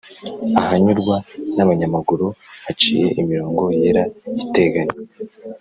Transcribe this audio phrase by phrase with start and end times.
[0.61, 1.15] Ahanyurwa
[1.55, 2.27] n'abanyamaguru
[2.65, 4.03] haciye imirongo yera
[4.43, 4.97] iteganye